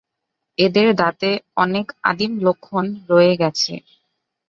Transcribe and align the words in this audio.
এদের 0.57 0.87
দাঁতে 0.95 1.29
অনেক 1.57 1.87
আদিম 2.03 2.31
লক্ষণ 2.45 2.85
রয়ে 3.09 3.33
গেছে। 3.41 3.73